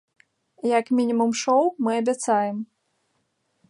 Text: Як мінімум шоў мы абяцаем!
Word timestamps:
Як 0.79 0.85
мінімум 1.01 1.31
шоў 1.43 1.63
мы 1.87 1.91
абяцаем! 2.01 2.57